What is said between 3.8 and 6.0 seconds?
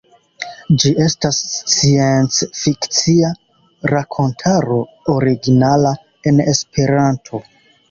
rakontaro, originala